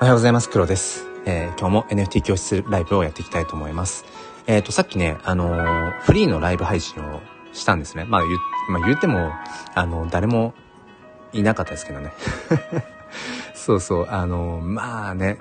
[0.00, 0.48] おはようございます。
[0.48, 1.04] 黒です。
[1.26, 4.06] えー、今日も NFT 教室ライブをやっていきたいと思います。
[4.46, 7.20] えっ、ー、と、さっきね、あのー、フリーのライブ配信を
[7.52, 8.06] したんですね。
[8.08, 8.30] まあ言、
[8.70, 9.30] まあ、言っても、
[9.74, 10.54] あの、誰も
[11.34, 12.12] いなかったですけどね。
[13.52, 15.36] そうそう、あの、まあね、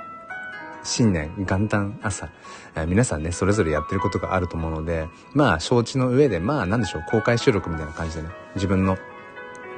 [0.83, 2.27] 新年元旦朝、
[2.75, 8.97] えー、皆さんね、それぞれやってることがあると思うので、まあ、承知の上で、まあ、なんでしょう、公開収録みたいな感じでね、自分の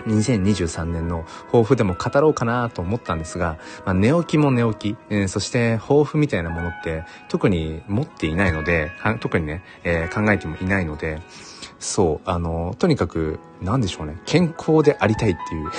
[0.03, 11.21] 2023年の抱負でも語ろうかなと思ったんですが、まあ、寝起きも寝起き、えー、そして抱負みたいなものって特に持っていないので、特にね、えー、考えてもいないので、
[11.79, 15.71] そう、あの、とにかく、なんでしょうね、健康でありたいっていう。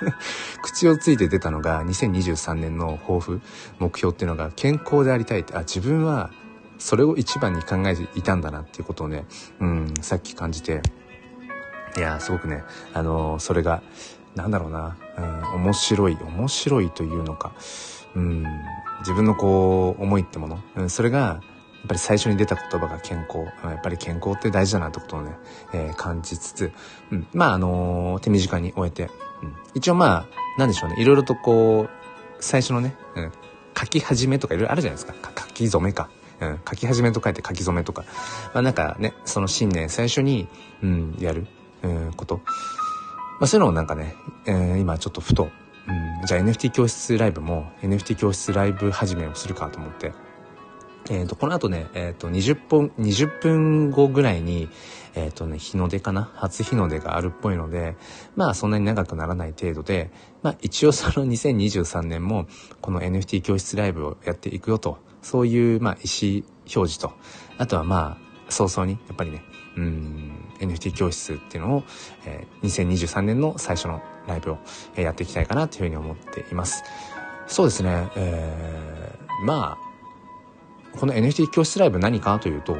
[0.62, 3.40] 口をついて出たのが2023年の抱負、
[3.78, 6.30] 目標っていうのが健康でありたいって、あ、自分は
[6.78, 9.24] それを一番に考えていたんだなっていうことをね、
[9.60, 10.82] うん、さっき感じて、
[11.96, 13.82] いやすごくね、あのー、それが、
[14.34, 14.96] なんだろうな、
[15.52, 17.52] うん、面白い、面白いというのか、
[18.14, 18.44] うん、
[19.00, 21.40] 自分のこう、思いってもの、うん、それが、や
[21.84, 23.46] っぱり最初に出た言葉が健康。
[23.64, 25.36] やっぱり健康って大事だなってことをね、
[25.72, 26.72] えー、感じつつ、
[27.12, 29.10] うん、まああのー、手短に終えて、
[29.42, 30.26] うん、一応まあ、
[30.58, 31.90] なんでしょうね、いろいろとこう、
[32.40, 33.32] 最初のね、うん、
[33.78, 35.14] 書き始めとかいろいろあるじゃないですか。
[35.38, 36.10] 書き初めか。
[36.40, 38.04] うん、書き始めと書いて書き初めとか。
[38.52, 40.48] まあなんかね、その新年最初に、
[40.82, 41.46] うん、やる。
[41.82, 42.40] えー、こと。
[43.38, 45.50] まあ、そういうのをなんかね、えー、今ちょっとふと、
[45.88, 50.12] うん、じゃあ NFT 教室ライブも NFT 教室ライブ始めをするかと思って、
[51.10, 54.68] えっ、と、この後ね、えっ、ー、と、20分、20分後ぐらいに、
[55.14, 56.30] えっ、ー、とね、日の出かな？
[56.34, 57.96] 初日の出があるっぽいので、
[58.34, 60.10] まあそんなに長くならない程度で、
[60.42, 62.46] まあ一応その2023年も、
[62.80, 66.44] この NFT 教室ライブをやっていくよと、そういう、まあ意思
[66.74, 67.12] 表示と、
[67.58, 69.42] あとはまあ、早々に、やっぱりね、
[69.76, 71.82] うん、NFT 教室っていうのを、
[72.24, 74.58] えー、2023年の最初のライブを、
[74.96, 76.82] え、やっていきたいかなというふうに思っています。
[77.46, 82.78] そうですね、えー、まあ、この NFT 教室ライブ何かというと、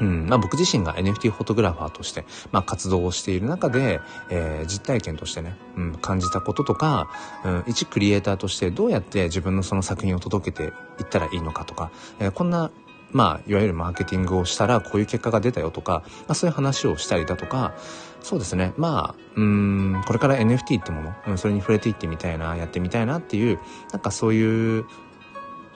[0.00, 4.00] うん、まあ僕自身が NFT フォトグラファーとして、まあ活動をしている中で、
[4.30, 7.10] えー、実体験としてね、うん、感じたこととか、
[7.44, 12.70] うん、一クリエイターとしてどうやって自分のその作品を届けていったらいいのかとか、えー、こんな
[13.12, 17.74] まあ、いわゆるマーケティングをしたらこういう結果が出たよとか、まあ、そういう話をしたりだとか、
[18.22, 18.72] そうですね。
[18.76, 23.58] まあ、うん、これから NFT ってもの、うん、それに触れていってみたいな、やってみたいなっていう、
[23.92, 24.86] なんかそういう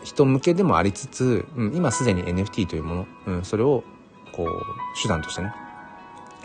[0.02, 3.82] 人向けでもありつつ、うん、今すでに NFT というもの、うん、それを、
[4.32, 4.48] こう、
[5.00, 5.54] 手段としてね、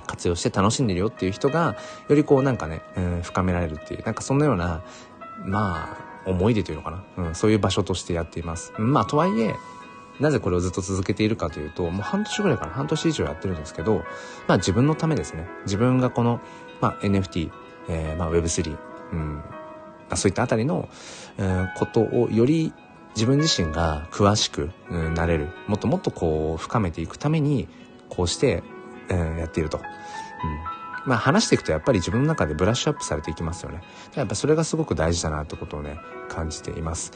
[0.07, 1.75] 活用して楽しんでるよっていう人が、
[2.07, 4.81] よりこうなんかね、うん、深められるっていう、なんかそんなような、
[5.45, 8.73] まあ、思い出というのかな、うん、そういう場所としてやっています。
[8.77, 9.55] まあ、とはいえ、
[10.19, 14.03] なぜこれをずっと続けているかというと、もう半年ぐらいかな、半年以上やってるんですけど、
[14.47, 15.47] まあ自分のためですね。
[15.63, 16.41] 自分がこの、
[16.81, 17.51] まあ NFT、
[17.87, 18.77] えー、まあ Web3、
[19.13, 19.43] うん、
[20.15, 20.89] そういったあたりの、
[21.37, 22.73] えー、ことをより
[23.15, 25.49] 自分自身が詳しく、うん、なれる。
[25.67, 27.67] もっともっとこう深めていくために、
[28.09, 28.63] こうして、
[29.09, 29.77] えー、やっていると。
[29.77, 29.83] うん
[31.05, 33.81] まあ話していくとやっぱり自分の中でブラッシュアップされていきますよね。
[34.15, 35.97] やっぱそれがすごく大事だなってことをね、
[36.27, 37.11] 感じています。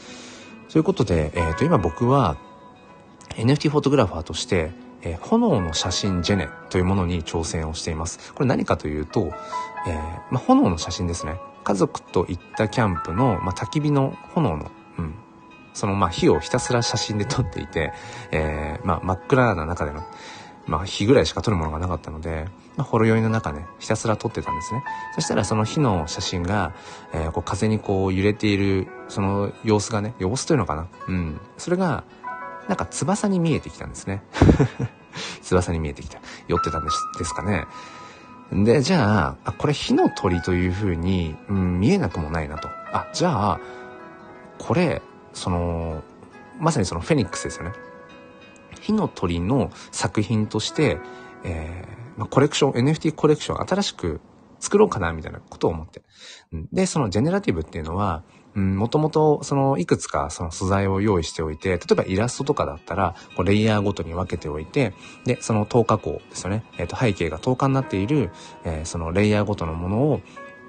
[0.70, 2.38] ということで、えっ、ー、と今僕は、
[3.36, 4.72] NFT フォトグラファーとして、
[5.02, 8.34] えー、炎の写真ジェネというものに挑戦をしています。
[8.34, 9.32] これ何かというと、
[9.88, 9.96] えー、
[10.32, 11.36] まあ、炎の写真ですね。
[11.64, 15.16] 家族と行ったキャンプの、まあ、焚き火の炎の、うん、
[15.74, 17.94] そのまあ火をひたすら写真で撮っていて、
[18.32, 20.04] えー、まあ、真っ暗な中での、
[20.66, 24.84] まあ、火ぐらいしか撮るものがなかったので、まあ、ほろ酔いの中ね、ひたすら撮ってたんですね。
[25.16, 26.74] そしたらその火の写真が、
[27.14, 30.88] えー、こう風にこう揺れている、その様子がね、様子というのかな。
[31.08, 31.40] うん。
[31.58, 32.04] それが、
[32.68, 34.24] なんか翼に見えてきたんですね。
[35.42, 36.20] 翼に見えてきた。
[36.48, 37.66] 酔ってたんですですかね。
[38.52, 42.70] で、じゃあ、あこれ火の鳥という風に、うん、見えなくもないなと。
[42.92, 43.60] あ、じゃあ、
[44.60, 45.02] これ、
[45.34, 46.04] その、
[46.60, 47.74] まさにそのフェニックスですよね。
[48.80, 51.00] 火の鳥の作品として、
[51.44, 54.22] えー、まあ、コレクション、NFT コレクション新しく
[54.60, 56.04] 作ろうかな、みたいなことを思って。
[56.72, 58.24] で、そのジェネラティブっていうのは、
[58.56, 64.94] うん、もともと、その、いくつか、その素材を用意しておいて、例えばイラストとかだったら、こう、レイヤーごとに分けておいて、
[65.26, 66.64] で、その透過光ですよね。
[66.78, 68.32] えっ、ー、と、背景が透過になっている、
[68.64, 70.22] えー、そのレイヤーごとのものを、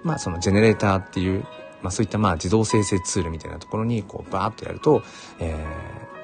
[0.03, 1.45] まあ、そのジェネレーターっていう、
[1.83, 5.03] まあ、そういったまあ、自動生成ツールみたいなところに、こう、バーッとやると、
[5.39, 6.15] えー、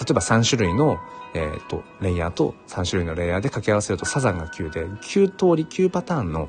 [0.00, 0.98] 例えば3種類の、
[1.32, 6.48] えっ、ー、と、レイヤーと3種類のレイヤーで掛け合わせるとサザンが9で、9通り9パターンの、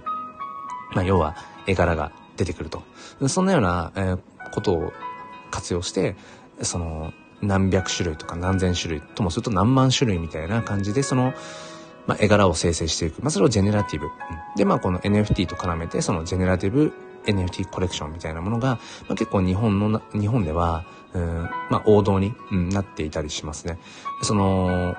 [0.94, 1.36] まあ、要は
[1.68, 2.84] 絵柄が出てくると。
[3.28, 4.20] そんなような、えー、
[4.52, 4.94] ことを
[5.50, 6.16] 活用して、
[6.62, 11.34] その、何百種類とか何千種類ともすると何万種類みたいな感じで、その、
[12.08, 13.22] まあ、絵柄を生成していく。
[13.22, 14.10] まあ、それをジェネラティブ。
[14.56, 16.94] で、まあ、この NFT と絡めて、そのジェネラティブ
[17.26, 23.80] NFT コレクションみたいなものが、まあ、結構日本の、日本では、うん、まあ、王道に、うん、なっていたりしますね。
[24.22, 24.96] その、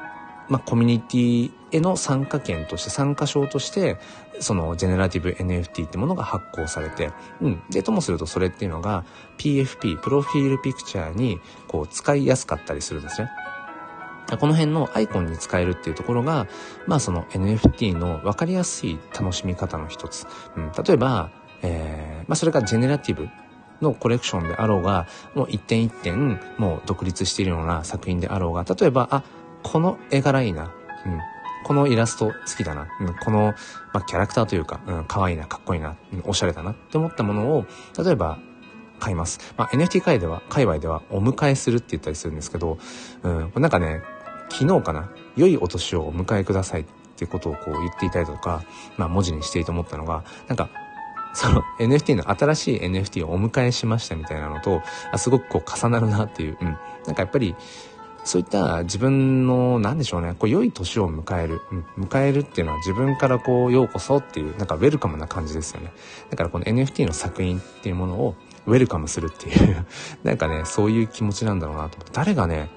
[0.48, 3.98] まあ、コミュニティへの参加権として、参加証として、
[4.40, 7.10] その、ジェネラティブ NFT ってものが発行されて、
[7.40, 7.62] うん。
[7.70, 9.04] で、ともするとそれっていうのが、
[9.38, 13.30] PFP、プロフィールピクチャーに、こう、使いやすかったりするんですね。
[14.38, 16.46] この辺のアイコンに使えるっていうところが、
[16.86, 20.26] まあその NFT の分かりやすい楽しみ方の一つ。
[20.56, 21.30] うん、例えば、
[21.62, 23.28] えー、まあそれがジェネラティブ
[23.80, 29.24] のコレクションであろうが、もう一点一点、もう独立しているような作品であろうが、例えば、あ、
[29.62, 30.72] この絵柄いいな。
[31.06, 31.20] うん。
[31.64, 32.88] このイラスト好きだな。
[33.00, 33.54] うん、この、
[33.92, 37.64] まあ、キャラクターというか、うん、可愛いな、かっこいいな、うん、おしゃれだなって思ったものを、
[38.02, 38.38] 例えば、
[38.98, 39.54] 買います。
[39.56, 42.78] まあ、NFT 界では、界隈ではお迎えするって言ったりするんですけど、
[43.22, 44.02] うん、これなんかね、
[44.48, 46.84] 昨日かな、良いお年をお迎えくださいっ
[47.16, 48.62] てことをこう言っていたりとか、
[48.96, 50.68] まあ文字にしていいと思ったのが、なんか、
[51.34, 56.76] その NFT の新しい NFT をお迎えしましたみたいなのと、あすごくこう重なるなっていう、うん。
[57.06, 57.56] なんかやっぱり、
[58.24, 61.60] そういった自分の、なんでしょうね、こう良い年を迎える、
[61.96, 65.92] うん、迎えるっていうのは自分からこう、ようこそっていう、なんかウェルカムな感じですよね。
[66.30, 68.36] だからこの NFT の作品っていうものを
[68.66, 69.86] ウェルカムするっていう
[70.22, 72.70] なんかね、そういう気持ちなんだろうなと思って、誰がね、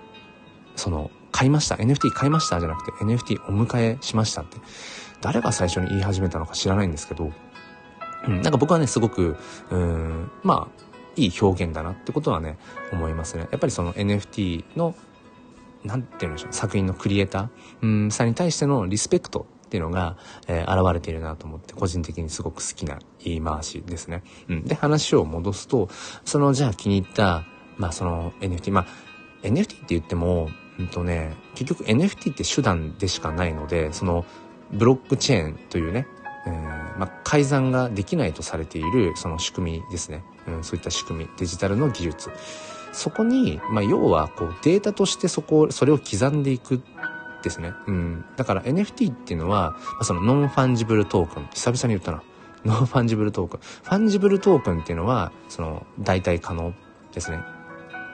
[0.76, 2.60] その、買いました、NFT 買いました？
[2.60, 4.58] じゃなくて NFT お迎えしましたって、
[5.22, 7.32] 誰が最初に言い始めたのか知らないんですけど、
[8.28, 9.38] うん、なんか僕はね、すごく、
[9.70, 12.58] うん、まあ、いい表現だなってことはね、
[12.92, 13.48] 思いますね。
[13.52, 14.96] やっぱりその NFT の
[15.86, 17.50] なんて言うんでしょう、作品のクリエイター、
[17.82, 20.18] うん、さんに対してのリスペクトっていうのが、
[20.48, 24.24] えー、現れているなと思って、個人的にすごく好きな言い回しですね。
[24.48, 24.64] うん。
[24.64, 25.90] で、話を戻すと、
[26.26, 27.46] その、じゃあ気に入った、
[27.78, 28.86] まあその NFT、まあ
[29.44, 30.50] NFT って言っても、
[30.80, 34.26] うんとね、結局 NFT って手段でしかないので、その、
[34.72, 36.08] ブロックチェーンというね、
[36.48, 40.24] えー、まあ、改ざんができないとされているその仕組みですね。
[40.48, 42.30] うん、そういった仕組み、デジタルの技術。
[42.96, 46.82] そこに、まあ、要はこうデータとしてそこ、それを刻んでいく
[47.44, 47.74] ですね。
[47.88, 48.26] うん。
[48.38, 51.48] だから NFT っていうのは、まあ、その non-fungible token。
[51.54, 52.24] 久々に言ったな。
[52.64, 56.74] non-fungible token。fungible token っていうのは、その、代替可能
[57.12, 57.44] ですね。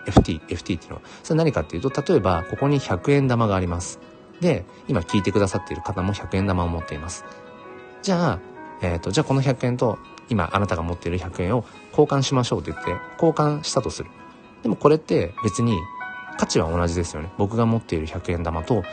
[0.07, 1.01] FT、FT っていうのは。
[1.21, 3.99] それ何かっていうと、例えば、ここに100円玉があります。
[4.41, 7.23] で、今聞いてくださっている方も100円玉を持っています。
[8.01, 8.39] じゃあ、
[8.81, 14.09] えっ、ー、と、じゃあこの100円と、今あなたが持っている100円を交換しましょうって言って、交換したとする。
[14.63, 15.77] でもこれって別に
[16.37, 17.31] 価値は同じですよね。
[17.37, 18.83] 僕が持っている100円玉と、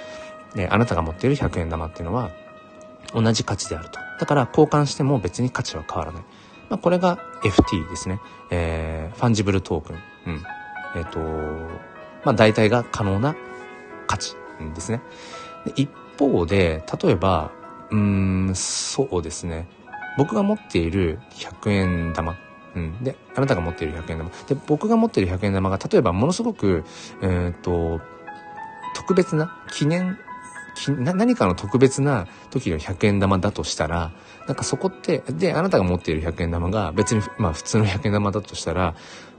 [0.55, 2.31] ね、あなたが持っている100円玉っていうのは
[3.15, 3.99] 同じ価値であると。
[4.20, 6.23] だから交換しても別に価値は変わらない。
[6.69, 8.20] まあ、これが FT ですね。
[8.50, 9.96] えー、 fungible token。
[10.26, 10.43] うん。
[10.97, 11.19] えっ、ー、と、
[12.25, 13.37] まあ、代替が可能な
[14.06, 14.35] 価値
[14.75, 15.00] ですね。
[15.64, 17.53] で一方で、例えば、
[17.91, 19.69] うーん、そうですね。
[20.19, 22.37] 僕が持っている100円玉
[22.75, 23.03] うん。
[23.03, 24.31] で、あなたが持っている100円玉。
[24.49, 26.85] で、僕が持っている100円玉が、例えばものすごく、
[27.23, 28.00] えっ、と、
[28.94, 30.19] 特別な記念
[30.87, 34.12] な何かの特別な時の100円玉だとしたら、
[34.47, 38.94] なんかそこって、で、あなたが持っている100円玉が別に、まあ普通の100円玉だとしたら、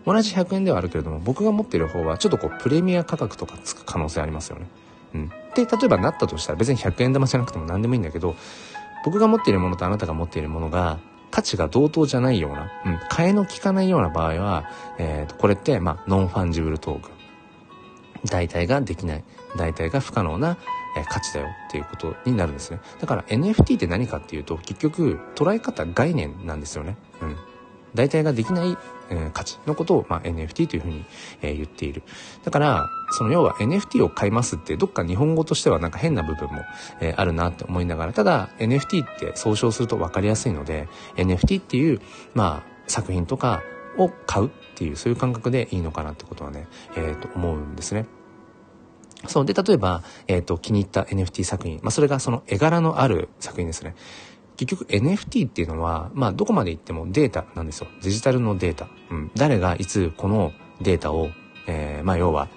[0.05, 4.67] 同じ100円ではあるけれども、僕が持っている方はちょっとこうプレミア価格とかつく可能性ありますよね。
[5.13, 5.29] うん。
[5.55, 8.35] で、例えばなったとしたら別に100円玉じゃなくても何でもいいんだけど、
[9.05, 10.99] 僕が持っているものとあなたが持っているものが、
[11.31, 17.11] 価値が同等じゃないような、うん、替えの効かないような場合は、えー、とこれって、まあ、 non-fungible token。
[18.25, 19.23] 代替ができない。
[19.57, 20.57] 代替が不可能な、
[20.97, 22.79] えー、価値だよっていうことになるんですね。
[22.99, 26.97] だから NFT って何かっていうと、結局、捉え方概念なんですよね。
[27.21, 27.37] うん。
[27.95, 28.77] 代替ができない、
[29.09, 31.05] えー、価値のことを、まあ、NFT というふうに、
[31.41, 32.03] えー、言っている。
[32.43, 36.63] だから、その要は NFT を買いますってどっか日本語としてはなんか変な部分も、
[37.01, 42.01] えー、あるなって思いながら、ただ NFT って総称すると分かりやすいので、NFT っていう、
[42.33, 43.61] まあ、作品とか
[43.97, 48.05] を買うっていう、そういう感覚でいいのかなってことはね、えー、と思うんですね。
[49.27, 49.45] そう。
[49.45, 51.79] で、例えば、えっ、ー、と、気に入った NFT 作品。
[51.83, 53.95] まあ、それがその絵柄のある作品ですね。
[54.59, 57.87] 結局 NFT っていうのは、まあ、どこまで行ってもデータなんですよ。
[58.03, 58.89] デジタルのデータ。
[59.09, 59.31] うん。
[59.33, 60.51] 誰がいつこの
[60.81, 61.29] データを、
[61.65, 62.49] えー、まあ、要は、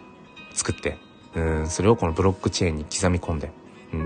[0.52, 0.98] 作って、
[1.36, 3.52] うん、それをこのブロックチェーンに刻み込んで、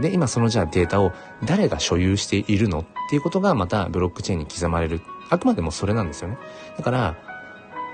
[0.02, 1.12] で、今そのじゃあデータを
[1.44, 5.00] 誰が所有しているのっていうことがまたブロックチェーンに刻まれる。
[5.30, 6.36] あくまでもそれなんですよね。
[6.76, 7.16] だから、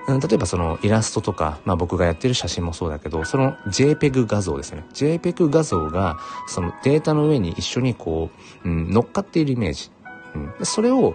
[0.09, 4.85] うん、例えばそのイラストとか、まあ僕がやってる写真もそうだけど、その JPEG 画像ですね。
[4.93, 6.19] JPEG 画像が
[6.49, 8.31] そのデータの上に一緒にこ
[8.65, 9.91] う、うん、乗っかっているイメージ。
[10.35, 11.15] うん、それを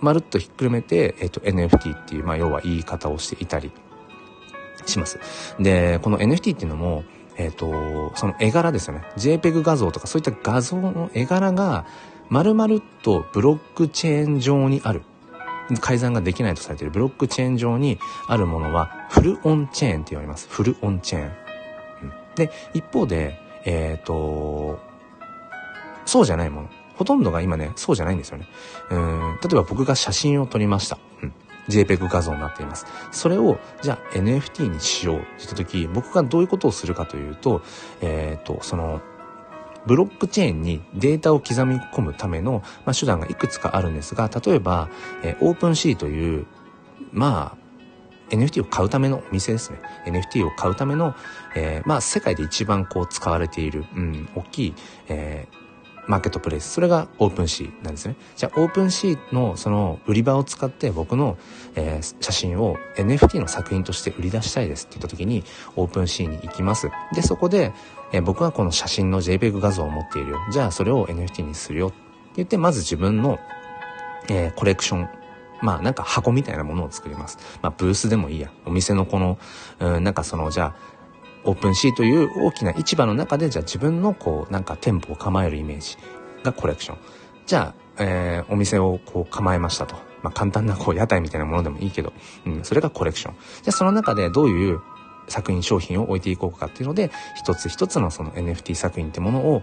[0.00, 3.70] まるっとひっくるめて、えっ、ー、と NFT っていう、まあ要は言い方をしていたり
[4.86, 5.18] します。
[5.60, 7.04] で、この NFT っていうのも、
[7.36, 9.02] えっ、ー、と、その絵柄ですよね。
[9.16, 11.86] JPEG 画像とかそういった画像の絵柄が
[12.28, 15.02] 丸々とブロックチェーン上にある。
[15.80, 17.98] 改ざんができないとされているブロックチェーン上に
[18.28, 20.48] あるものはフルオンチェーンって言われます。
[20.48, 21.32] フルオンチェーン。
[22.34, 24.80] で、一方で、えっ、ー、と、
[26.04, 26.68] そうじゃないもの。
[26.94, 28.46] ほとんどが今ね、そうじゃないんですよね。
[28.90, 30.98] うん、例えば僕が写真を撮りました。
[31.22, 31.32] うん。
[31.68, 32.86] JPEG 画像になっています。
[33.12, 37.62] それを、じゃあ NFT にしようって言った時、僕がどういうことをするかというと、
[38.00, 39.00] えっ、ー、と、その、
[39.86, 44.88] ブロックチェーンにデータを刻み込むための、まあ、手段がいくつかあるんですが、例えば、
[45.22, 46.46] えー、 OpenSea という、
[47.12, 47.62] まあ、
[48.34, 49.78] NFT を買うためのお店ですね。
[50.06, 51.14] NFT を買うための、
[51.54, 54.74] えー、まあ、世界で一番こう使われている、うん、大きい、
[55.08, 55.61] えー、
[56.06, 56.72] マーケットプレイス。
[56.72, 58.16] それが OpenSea なんですね。
[58.36, 61.38] じゃあ、 OpenSea のその売り場を使って僕の、
[61.76, 65.44] えー、写真を NFT の作品として売り出したいですって言った時に、
[65.76, 66.90] OpenSea に行きます。
[67.14, 67.72] で、そこで、
[68.12, 70.38] えー、僕はこの写真の JPEG 画像を持っているよ。
[70.50, 71.96] じゃあ、それを NFT にするよって
[72.36, 73.38] 言って、まず自分の、
[74.28, 75.08] えー、コレクション
[75.62, 77.38] まあなんか箱みたいなものを作ります。
[77.62, 78.50] まあブースでもいいや。
[78.66, 79.38] お店のこの、
[79.78, 81.01] うん、なんかそのじゃあ
[81.44, 85.96] オープンシーという大きな市場の中で、じゃあ自分のこう、なんか店舗を構えるイメージ
[86.42, 86.98] がコレクション。
[87.46, 89.96] じゃあ、えー、お店をこう構えましたと。
[90.22, 92.12] まあ簡単なこう屋台みたいなものでもいいけど、
[92.46, 93.34] うん、それがコレクション。
[93.34, 94.80] じゃあその中でどういう
[95.28, 99.62] 作品商品を置いていこうかっていうので、一つ一つのその NFT 作品ってものを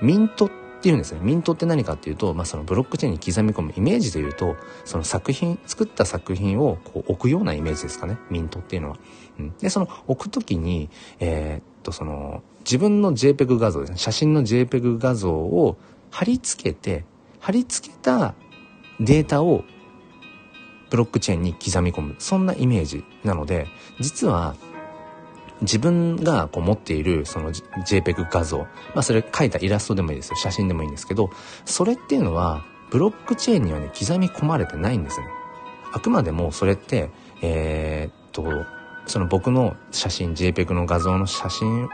[0.00, 1.20] ミントってっていうんですね。
[1.22, 8.16] ミントって何かっていうと、まあ、そのブロックチェーンに刻み込むイメージで言うと、その作品、作った作品をこう置くようなイメージですかね。
[8.30, 8.96] ミントっていうのは。
[9.40, 13.98] うん、で、その置くときに、えー、っと、その、自分の JPEG 画像ですね。
[13.98, 15.76] 写真の JPEG 画像を
[16.10, 17.04] 貼り付けて、
[17.40, 18.34] 貼り付けた
[19.00, 19.64] データを
[20.90, 22.16] ブロックチェーンに刻み込む。
[22.20, 23.66] そんなイメージなので、
[24.00, 24.54] 実は、
[25.62, 30.36] 自分がこう持っているその JPEG 画像、まあそれ描いたイラストでもいいですよ。
[30.36, 31.30] 写真でもいいんですけど、
[31.64, 35.26] それっていうのはブロックチェーンにはね、刻み込まれてないんですね。
[35.92, 37.10] あくまでもそれって、
[37.42, 38.66] えー、っと、
[39.06, 41.88] その僕の写真、JPEG の画像の写真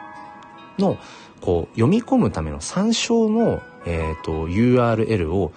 [0.78, 0.98] の、
[1.40, 5.52] こう、読み込むための参照の、えー、っと、URL を、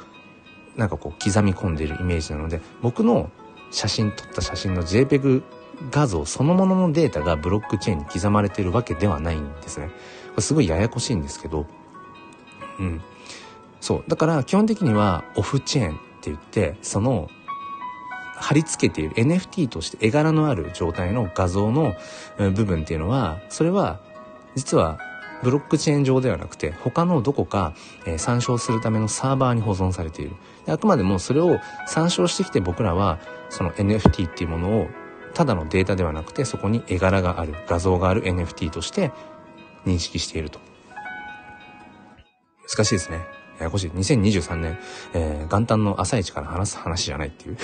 [0.76, 3.32] なんかこう、刻み込んでいるイメージなので、僕の
[3.72, 5.42] 写真、撮った写真の JPEG
[5.92, 9.88] 画像そのもののデータがブロックチェーンに刻まれてるわけではないんですね。
[9.88, 11.66] これすごいややこしいんですけど、
[12.80, 13.02] うん。
[13.80, 14.04] そう。
[14.08, 17.30] だから基本的にはオフチェーンって言って、その
[18.36, 21.96] 貼り付けている NFT として絵柄のある状態の画像の
[22.38, 24.00] 部分っていうのは、それは
[24.56, 25.00] 実は
[25.44, 27.74] ブロックチェーン上ではなくて他のどこか、
[28.06, 30.36] え参照するためのサーバーに保存されている。
[30.68, 33.20] あくまでもそれを参照してきて僕らは
[33.50, 34.88] その NFT っていうものを
[35.38, 39.12] ただのデータではなくてそこに絵柄がある画像がある NFT として
[39.86, 40.60] 認識していると。
[42.68, 43.18] 難しいですね。
[43.60, 43.92] ややこしい。
[43.92, 44.80] 2023年、
[45.14, 47.58] えー、元旦の朝一から話す話じゃないっていう。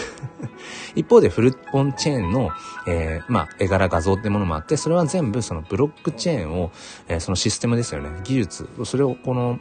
[0.93, 2.51] 一方でフルオンチェーンの、
[2.85, 6.71] えー、まあ、絵柄画像ってものもあってそれは全部そのブロックチェーンを、
[7.07, 8.11] えー、そのシステムですよね。
[8.23, 9.59] 技術それをこの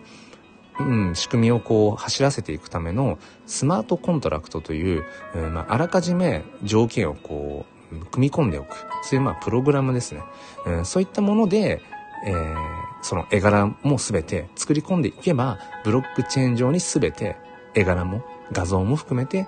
[0.80, 5.04] うん、仕組みをこう走らせていくためのスマートコントラクトという、
[5.34, 7.71] うん、まあ、あらかじめ条件をこう
[8.10, 8.74] 組み込んでおく。
[9.02, 10.22] そういうまあプログラムですね。
[10.66, 11.82] うん、そういったもので、
[12.24, 12.56] えー、
[13.02, 17.36] その絵柄もすべて作り込んでいけば、ブロックチェーン上にすべて
[17.74, 18.22] 絵柄も
[18.52, 19.46] 画像も含めて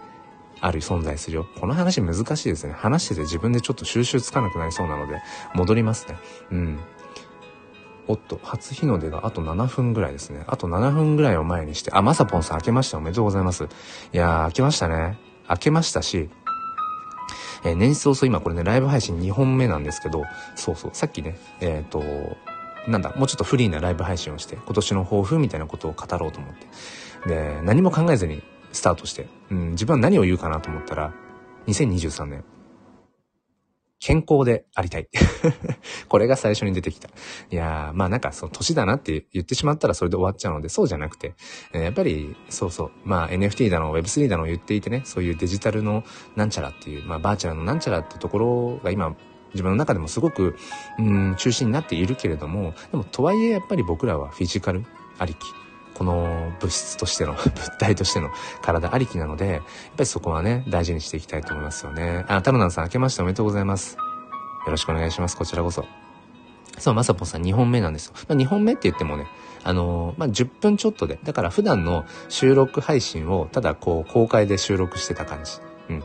[0.61, 1.47] ある存在するよ。
[1.61, 2.73] この話難しいですね。
[2.73, 5.21] 話してて自分でちょっと収集つかなくなりそうなので、
[5.55, 6.17] 戻りますね。
[6.51, 6.81] うん。
[8.07, 10.45] おっと、初日の出があと7分ぐらいですね。
[10.47, 12.99] あと7分ぐらいを前にして、あ、まさぽんさん明けました。
[12.99, 13.65] おめでとうございます。
[13.65, 13.69] い
[14.13, 15.19] やー、明けましたね。
[15.49, 16.29] 明けましたし、
[17.65, 22.03] えー、年始早々今これね、ライブ配信2本目なんですけど、そうそう、さっきね、えっ、ー、と、
[22.87, 26.55] なんだ、もうちょっとフリーなライブ配信をして、今年の抱負みたいなことを語ろうと思っ
[27.25, 27.29] て。
[27.29, 28.43] で、何も考えずに
[28.73, 31.13] スタートして、うん、自分は何を言うかなと思ったら、
[31.67, 32.45] 2023年、
[34.05, 35.09] 健康でありたい。
[36.11, 37.09] これが最初に出てきた。
[37.51, 41.33] いやー、まあなんかその年だなって言ってしまったらそれで終わっちゃうので、そうじゃなくて、
[41.73, 46.05] えー、やっぱり、そうそう、まあ NFT だの、Web3 だの言っていてね、そういうデジタルの
[46.37, 49.17] なんちゃらっていう、まあバーチャルのなんちゃらってところが今、
[49.55, 50.55] 自分の中でもすごく、
[50.99, 54.85] うん、中心になっているけれども、でもとはいえやっぱり僕らはフィジカル
[55.19, 55.64] ありき。
[55.95, 58.31] この物質としての、 物体としての
[58.63, 59.65] 体ありきなので、やっぱ
[60.01, 62.25] りそこはね、大事にしていきたいと思いますよね。
[62.29, 63.97] あ、タロナンさん明けましておめでとうございます。
[63.97, 65.37] よろしくお願いします。
[65.37, 65.85] こちらこそ。
[66.79, 68.15] そう、まさぽさん2本目なんですよ。
[68.29, 69.27] まあ、2本目って言ってもね、
[69.63, 75.53] あのー、まあ、10分ちょっとで、だから普段の収録配信をただこう公開で収録してた感じ。
[75.89, 76.05] うん。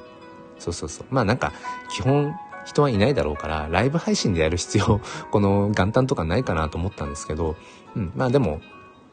[0.59, 1.05] そうそうそう。
[1.09, 1.51] まあなんか、
[1.91, 7.55] 基本人はいないだろうから、ライブ配信でやる必要、 この元旦とかないかなと思ったんですけど、
[7.95, 8.11] うん。
[8.15, 8.61] まあでも、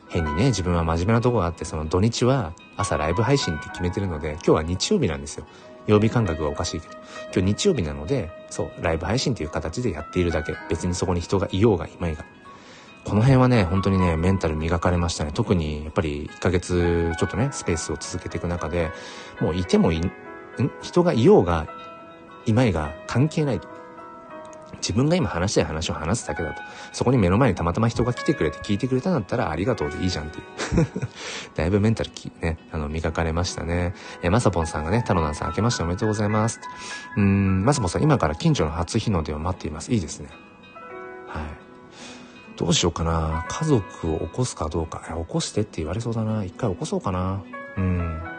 [0.09, 5.47] 変にね、自分は真面目なとこがあって、その土日は朝ライブ配信って決めてるので、今日は日曜日なんですよ。
[5.87, 6.95] 曜日感覚がおかしいけど、
[7.35, 10.55] 今日日曜日なので、そう、ライブ配信っていう形でやっているだけ。
[10.69, 12.25] 別にそこに人がいようがいまいが。
[13.05, 15.31] この辺はね、本当にね、メンタル磨かれましたね。
[15.33, 18.91] 特に、やっぱり1ヶ月ちょっとね、スペースを続けていく中で、
[19.41, 20.11] もういてもい、ん？
[20.83, 21.69] 人がいようが、
[22.47, 23.69] いまいが関係ないと。
[24.75, 26.63] 自分が今話したい話を話すだけだと。
[26.93, 30.45] そこに目の前にたまたま人が来てくれて聞いてくれたんだったらありがとうでいいじゃんっていう。
[31.55, 33.95] だいぶメンタルき、ね、あの、磨かれましたね。
[34.23, 36.61] え、まさぽんさんがね、タロナンさん明けましておめでとうございます。
[37.17, 39.93] うーん、まさぽんさん今から近所の初日の出を待っています。
[39.93, 40.29] いいですね。
[41.29, 41.45] はい。
[42.57, 43.45] どうしようかな。
[43.49, 45.03] 家族を起こすかどうか。
[45.07, 46.45] 起こしてって言われそうだな。
[46.45, 47.43] 一回起こそうかな。
[47.77, 48.36] うん。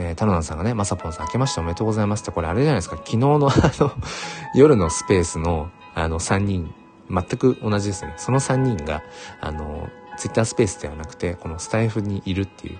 [0.00, 3.38] えー、タロナンさんがね、まさぽんさん明けましておめでとうございますって、これあれじゃないですか、昨日のあ
[3.78, 3.92] の、
[4.56, 6.74] 夜のスペースの、あの、3人、
[7.10, 8.14] 全く同じですね。
[8.16, 9.02] その3人が、
[9.42, 12.78] あの、ツイッタースペースではなくて、このスタイフにいるっていう、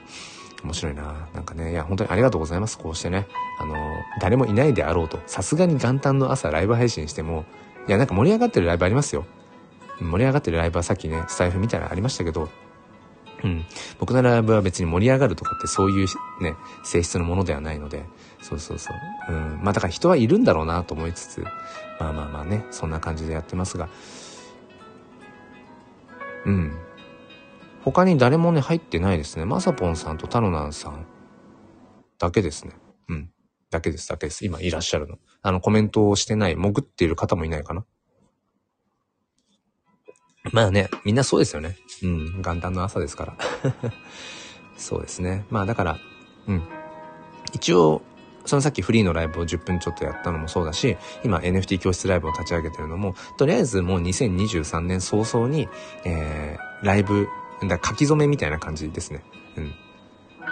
[0.64, 2.78] 面白いななんかね、いや、本当にありがとうございます。
[2.78, 3.26] こうしてね、
[3.58, 3.74] あの、
[4.20, 7.44] 誰もいないであろうと、さすがに元旦の朝ライブ配信しても、
[7.86, 9.26] いや、なんか盛り上がってるライブありますよ。
[10.00, 12.48] 盛り上がってるライブはさっきね、スタイフみたいなのありましたけど、
[13.42, 13.64] うん。
[13.98, 16.06] 僕のライブは別に盛り上がるとかってそういう
[16.42, 18.04] ね、性質のものではないので、
[18.42, 18.92] そうそうそ
[19.28, 19.32] う。
[19.32, 19.60] うん。
[19.62, 21.40] まあだから人はいるんだろうなと思いつつ、
[21.98, 23.88] まあまあまあね、そんな感じでやってますが、
[26.46, 26.72] うん。
[27.82, 29.44] 他に誰もね、入ってないですね。
[29.44, 31.06] まさぽんさんとタロナンさん
[32.18, 32.72] だけですね。
[33.08, 33.30] うん。
[33.70, 34.44] だけです、だけです。
[34.44, 35.18] 今いらっしゃるの。
[35.42, 37.84] あの、コメントをしてない、潜っている方もいないかな。
[40.52, 41.76] まあね、みんなそうですよね。
[42.02, 43.36] うん、元旦の朝ですから。
[44.76, 45.44] そうですね。
[45.50, 45.98] まあだから、
[46.48, 46.62] うん。
[47.52, 48.02] 一応、
[48.46, 55.68] そのさっきフリーのライブを10分ちょっとやったのもそうだし、今 NFT 教室ライブを立ち上げてるのも、とりあえずもう2023年早々に、
[56.04, 57.28] えー、ライブ、
[57.68, 59.22] だ書き初めみたいな感じですね。
[59.56, 59.74] うん。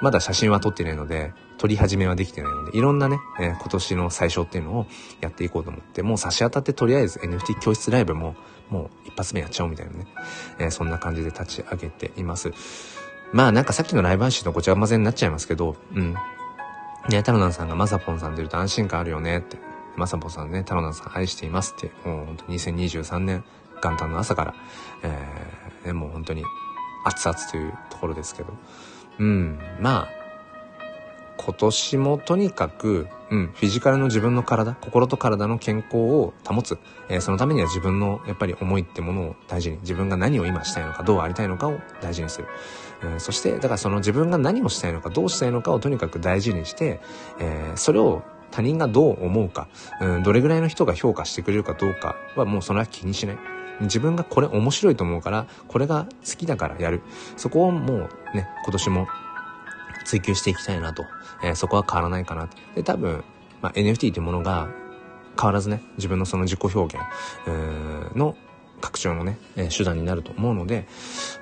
[0.02, 4.86] まだ写真は撮ってないので、撮り始めはできてないので、いろんなね、えー、今年の最初っていうのを
[5.20, 8.36] やっていこうと思って、もう差し当たってとりあえず NFT 教室ライブも
[8.70, 10.06] もう一発目やっちゃおうみたいなね、
[10.58, 12.52] えー、そんな感じで立ち上げています。
[13.32, 16.14] まあなんかさっきのライブ配信のごちゃ混ぜになっちゃいますけど、うん。
[17.08, 19.58] ね、タロナンさんがマサポンさん出ると安心感あるよねって。
[19.96, 23.44] マサポンさんね、タロナンさん愛していますって、もう本当に2023年
[23.82, 24.54] 元旦の朝から、
[25.02, 26.44] えー、もう本当に
[27.04, 28.52] 熱々というところですけど。
[29.18, 30.18] うん、まあ、
[31.38, 36.78] 今年もとにかく、うん、フィジカルの自分の体、心と体の健康を保つ。
[37.08, 42.48] えー、そのためには自分のやっぱり思いってものを大事に、自分が何を今したいのか、どうありたいのかを大事にする。
[43.02, 47.00] えー、そして、だからその自分が何をしたいのか、どうしたいのかをとにかく大事にして、
[47.38, 49.68] えー、それを他人がどう思うか、
[50.00, 53.38] うん、どれぐらいの人が評価してくれるかどうかはもうそれは気にしない。
[53.80, 57.02] 自分がこれ面白いと思うから、これが好きだからやる。
[57.36, 57.98] そこをもう
[58.34, 59.08] ね、今年も
[60.04, 61.04] 追求していきたいなと。
[61.42, 62.48] えー、そこは変わらないかな。
[62.74, 63.22] で、多分、
[63.62, 64.68] まあ、NFT というものが
[65.38, 68.36] 変わらずね、自分のその自己表現、の
[68.80, 70.86] 拡張のね、え、手段になると思うので、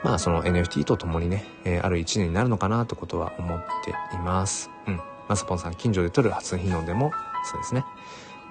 [0.02, 4.70] まあその NFT と共にね、え、ある一年になるのかなってことは思っています。
[4.86, 5.00] うん。
[5.28, 7.12] まさぽんさん、近所で撮る初日の出も、
[7.44, 7.84] そうですね。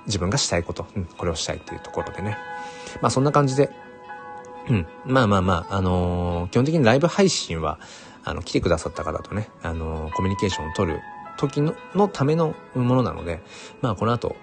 [0.05, 2.37] 自分がしたいこと、うん、これをしたいっていうところでね。
[3.01, 3.71] まあそんな感じで、
[4.69, 4.87] うん。
[5.05, 7.79] まあまあまあ、あのー、基本的にライブ配信は、
[8.23, 11.01] あの、来てくださった方とね、あのー、コミュニケーションを取る
[11.37, 13.41] 時ののためのものなので、
[13.81, 14.35] まあこの後、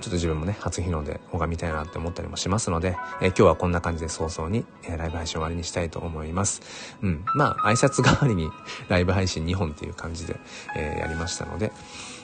[0.00, 6.62] ちょっと自分もね、初日の出拝みたいなって思ったりもしますので、えー、今日はこんな感じで早々に、えー、ライブ配信終わりにしたいと思います。
[7.02, 7.24] うん。
[7.34, 8.50] まあ、挨拶代わりに
[8.88, 10.40] ライブ配信2本っていう感じで、
[10.74, 11.70] えー、やりましたので、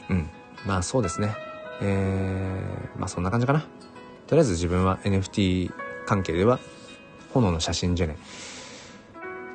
[0.09, 0.31] うん。
[0.67, 1.37] まあそうですね。
[1.83, 3.61] えー、まあそんな感じかな。
[4.27, 5.73] とりあえず自分は NFT
[6.07, 6.59] 関係では
[7.35, 8.17] 炎の写真ジェネ。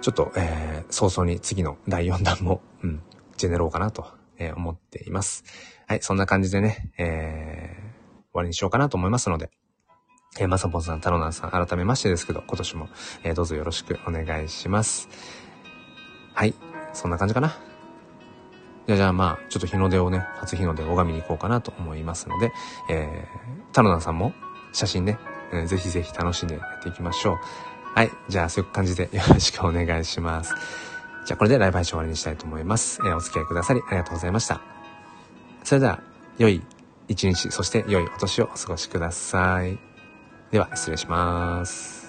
[0.02, 3.02] ちょっと、えー、早々に次の第4弾も、うん、
[3.38, 4.06] ジェネろうかなと、
[4.38, 5.44] えー、思っています。
[5.88, 7.81] はい、そんな感じでね、えー、
[8.34, 9.50] 終わりにしようかなと思いますので、
[10.40, 12.90] えー、まさぽんさん、タロナンさん、改めましてですけど、今年も、
[13.24, 15.10] えー、どうぞよろしくお願いします。
[16.34, 16.54] はい、
[16.94, 17.50] そんな感じかな。
[18.88, 22.54] じゃあ、じゃあまあ、ちょっと日の出をね、初日の出を拝みに行こうかなと思いますので、
[22.90, 24.34] えー、タロナンさんも
[24.72, 25.20] 写真ね、
[25.52, 27.38] えー、ぜひぜひ楽しんでやっていきましょう。
[27.94, 28.12] はい。
[28.30, 30.56] じゃあ、そういう感じでよろしくお願いします。
[31.26, 33.02] じゃあ、これでライブ配信終わりにしたいと思います。
[33.06, 34.62] えー、お付き合いくださりありがとうございました。
[35.64, 36.02] それでは、
[36.38, 36.64] 良い
[37.08, 39.78] 一日、そして良いお年をお過ごしください。
[40.52, 42.01] では、失礼します。